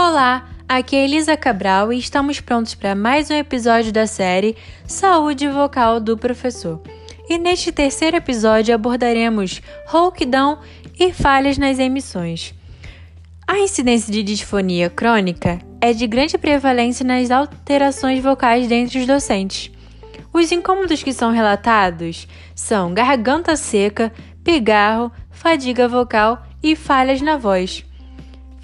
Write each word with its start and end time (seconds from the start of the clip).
Olá, 0.00 0.48
aqui 0.68 0.94
é 0.94 1.02
Elisa 1.02 1.36
Cabral 1.36 1.92
e 1.92 1.98
estamos 1.98 2.38
prontos 2.38 2.72
para 2.72 2.94
mais 2.94 3.28
um 3.32 3.34
episódio 3.34 3.92
da 3.92 4.06
série 4.06 4.56
Saúde 4.86 5.48
Vocal 5.48 5.98
do 5.98 6.16
Professor. 6.16 6.80
E 7.28 7.36
neste 7.36 7.72
terceiro 7.72 8.16
episódio 8.16 8.72
abordaremos 8.72 9.60
rouquidão 9.88 10.60
e 10.96 11.12
falhas 11.12 11.58
nas 11.58 11.80
emissões. 11.80 12.54
A 13.44 13.58
incidência 13.58 14.12
de 14.12 14.22
disfonia 14.22 14.88
crônica 14.88 15.58
é 15.80 15.92
de 15.92 16.06
grande 16.06 16.38
prevalência 16.38 17.04
nas 17.04 17.32
alterações 17.32 18.22
vocais 18.22 18.68
dentre 18.68 19.00
os 19.00 19.06
docentes. 19.06 19.68
Os 20.32 20.52
incômodos 20.52 21.02
que 21.02 21.12
são 21.12 21.32
relatados 21.32 22.28
são 22.54 22.94
garganta 22.94 23.56
seca, 23.56 24.12
pigarro, 24.44 25.10
fadiga 25.28 25.88
vocal 25.88 26.40
e 26.62 26.76
falhas 26.76 27.20
na 27.20 27.36
voz. 27.36 27.87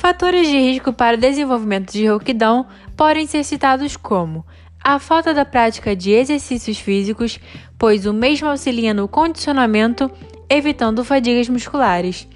Fatores 0.06 0.48
de 0.48 0.58
risco 0.58 0.92
para 0.92 1.16
o 1.16 1.18
desenvolvimento 1.18 1.90
de 1.90 2.06
rouquidão 2.06 2.66
podem 2.94 3.26
ser 3.26 3.42
citados 3.42 3.96
como 3.96 4.44
a 4.78 4.98
falta 4.98 5.32
da 5.32 5.46
prática 5.46 5.96
de 5.96 6.10
exercícios 6.10 6.78
físicos, 6.78 7.40
pois 7.78 8.04
o 8.04 8.12
mesmo 8.12 8.46
auxilia 8.46 8.92
no 8.92 9.08
condicionamento, 9.08 10.10
evitando 10.46 11.02
fadigas 11.02 11.48
musculares, 11.48 12.28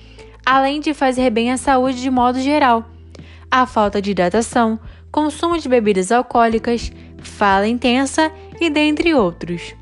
além 0.47 0.81
de 0.81 0.95
fazer 0.95 1.29
bem 1.29 1.53
à 1.53 1.59
saúde 1.59 2.01
de 2.01 2.11
modo 2.11 2.41
geral. 2.41 2.89
A 3.51 3.67
falta 3.67 4.01
de 4.01 4.13
hidratação, 4.13 4.81
consumo 5.13 5.59
de 5.59 5.69
bebidas 5.69 6.11
alcoólicas, 6.11 6.91
fala 7.19 7.69
intensa 7.69 8.33
e 8.59 8.71
dentre 8.71 9.13
outros. 9.13 9.75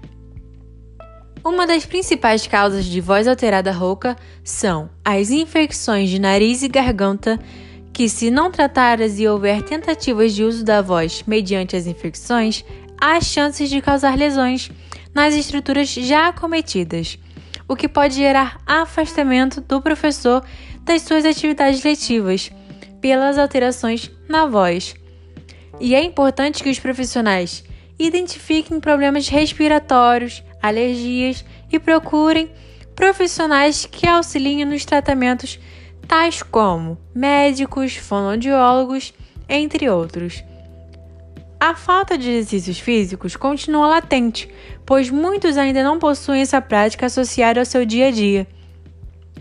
Uma 1.44 1.68
das 1.68 1.86
principais 1.86 2.48
causas 2.48 2.84
de 2.84 3.00
voz 3.00 3.28
alterada 3.28 3.70
rouca 3.70 4.16
são 4.42 4.90
as 5.04 5.30
infecções 5.30 6.10
de 6.10 6.18
nariz 6.18 6.64
e 6.64 6.68
garganta 6.68 7.38
que, 7.96 8.10
se 8.10 8.30
não 8.30 8.50
tratadas 8.50 9.18
e 9.18 9.26
houver 9.26 9.62
tentativas 9.62 10.34
de 10.34 10.44
uso 10.44 10.62
da 10.62 10.82
voz 10.82 11.24
mediante 11.26 11.74
as 11.74 11.86
infecções, 11.86 12.62
há 13.00 13.18
chances 13.22 13.70
de 13.70 13.80
causar 13.80 14.18
lesões 14.18 14.70
nas 15.14 15.34
estruturas 15.34 15.88
já 15.88 16.28
acometidas, 16.28 17.18
o 17.66 17.74
que 17.74 17.88
pode 17.88 18.16
gerar 18.16 18.60
afastamento 18.66 19.62
do 19.62 19.80
professor 19.80 20.44
das 20.82 21.00
suas 21.00 21.24
atividades 21.24 21.82
letivas 21.82 22.50
pelas 23.00 23.38
alterações 23.38 24.10
na 24.28 24.44
voz. 24.44 24.94
E 25.80 25.94
é 25.94 26.04
importante 26.04 26.62
que 26.62 26.68
os 26.68 26.78
profissionais 26.78 27.64
identifiquem 27.98 28.78
problemas 28.78 29.26
respiratórios, 29.26 30.44
alergias 30.62 31.42
e 31.72 31.78
procurem 31.78 32.50
profissionais 32.94 33.86
que 33.90 34.06
auxiliem 34.06 34.66
nos 34.66 34.84
tratamentos 34.84 35.58
tais 36.06 36.42
como 36.42 36.98
médicos, 37.14 37.96
fonoaudiólogos, 37.96 39.12
entre 39.48 39.88
outros. 39.88 40.42
A 41.58 41.74
falta 41.74 42.18
de 42.18 42.30
exercícios 42.30 42.78
físicos 42.78 43.34
continua 43.34 43.88
latente, 43.88 44.48
pois 44.84 45.10
muitos 45.10 45.56
ainda 45.56 45.82
não 45.82 45.98
possuem 45.98 46.42
essa 46.42 46.60
prática 46.60 47.06
associada 47.06 47.60
ao 47.60 47.66
seu 47.66 47.84
dia 47.84 48.08
a 48.08 48.10
dia, 48.10 48.46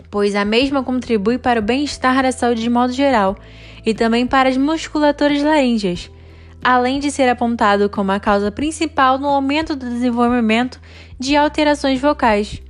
pois 0.10 0.34
a 0.34 0.46
mesma 0.46 0.84
contribui 0.84 1.38
para 1.38 1.60
o 1.60 1.64
bem-estar 1.64 2.24
da 2.24 2.32
saúde 2.32 2.62
de 2.62 2.70
modo 2.70 2.94
geral 2.94 3.36
e 3.86 3.94
também 3.94 4.26
para 4.26 4.50
as 4.50 4.58
musculaturas 4.58 5.44
laríngeas, 5.44 6.10
além 6.64 7.00
de 7.00 7.12
ser 7.12 7.30
apontado 7.30 7.90
como 7.90 8.12
a 8.12 8.20
causa 8.20 8.50
principal 8.50 9.20
no 9.20 9.28
aumento 9.28 9.76
do 9.76 9.88
desenvolvimento 9.88 10.80
de 11.20 11.36
alterações 11.36 12.00
vocais. 12.00 12.62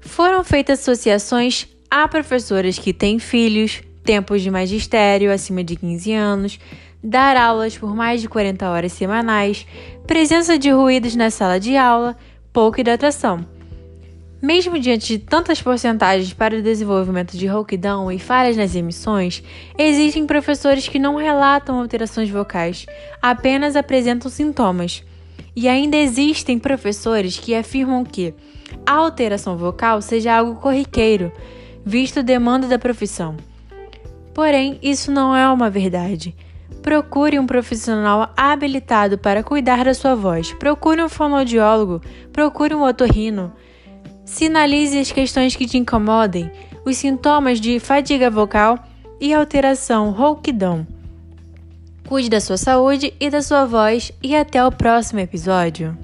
Foram 0.00 0.42
feitas 0.42 0.80
associações 0.80 1.68
Há 1.90 2.06
professoras 2.06 2.78
que 2.78 2.92
têm 2.92 3.18
filhos, 3.18 3.82
tempos 4.04 4.42
de 4.42 4.50
magistério 4.50 5.32
acima 5.32 5.64
de 5.64 5.74
15 5.74 6.12
anos, 6.12 6.60
dar 7.02 7.34
aulas 7.34 7.78
por 7.78 7.96
mais 7.96 8.20
de 8.20 8.28
40 8.28 8.68
horas 8.68 8.92
semanais, 8.92 9.66
presença 10.06 10.58
de 10.58 10.70
ruídos 10.70 11.16
na 11.16 11.30
sala 11.30 11.58
de 11.58 11.78
aula, 11.78 12.14
pouca 12.52 12.82
hidratação. 12.82 13.46
Mesmo 14.40 14.78
diante 14.78 15.16
de 15.16 15.18
tantas 15.18 15.62
porcentagens 15.62 16.34
para 16.34 16.58
o 16.58 16.62
desenvolvimento 16.62 17.38
de 17.38 17.46
rouquidão 17.46 18.12
e 18.12 18.18
falhas 18.18 18.56
nas 18.56 18.74
emissões, 18.74 19.42
existem 19.78 20.26
professores 20.26 20.86
que 20.86 20.98
não 20.98 21.16
relatam 21.16 21.80
alterações 21.80 22.28
vocais, 22.28 22.84
apenas 23.22 23.76
apresentam 23.76 24.30
sintomas. 24.30 25.02
E 25.56 25.66
ainda 25.66 25.96
existem 25.96 26.58
professores 26.58 27.38
que 27.38 27.54
afirmam 27.54 28.04
que 28.04 28.34
a 28.86 28.92
alteração 28.92 29.56
vocal 29.56 30.00
seja 30.02 30.36
algo 30.36 30.60
corriqueiro, 30.60 31.32
visto 31.84 32.22
demanda 32.22 32.66
da 32.66 32.78
profissão. 32.78 33.36
Porém, 34.34 34.78
isso 34.82 35.10
não 35.10 35.34
é 35.34 35.48
uma 35.50 35.68
verdade. 35.68 36.34
Procure 36.82 37.38
um 37.38 37.46
profissional 37.46 38.32
habilitado 38.36 39.18
para 39.18 39.42
cuidar 39.42 39.84
da 39.84 39.92
sua 39.92 40.14
voz. 40.14 40.52
Procure 40.52 41.02
um 41.02 41.08
fonoaudiólogo, 41.08 42.00
procure 42.32 42.74
um 42.74 42.82
otorrino. 42.82 43.52
Sinalize 44.24 44.98
as 44.98 45.10
questões 45.10 45.56
que 45.56 45.66
te 45.66 45.78
incomodem, 45.78 46.50
os 46.84 46.96
sintomas 46.96 47.60
de 47.60 47.80
fadiga 47.80 48.30
vocal 48.30 48.78
e 49.20 49.34
alteração 49.34 50.10
rouquidão. 50.10 50.86
Cuide 52.06 52.30
da 52.30 52.40
sua 52.40 52.56
saúde 52.56 53.12
e 53.20 53.28
da 53.28 53.42
sua 53.42 53.66
voz 53.66 54.12
e 54.22 54.34
até 54.34 54.64
o 54.64 54.70
próximo 54.70 55.20
episódio. 55.20 55.96